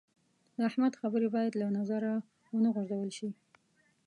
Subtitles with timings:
[0.57, 2.11] د احمد خبرې باید له نظره
[2.53, 3.29] و نه غورځول شي.